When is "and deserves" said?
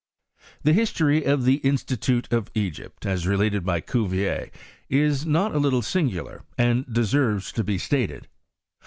6.57-7.51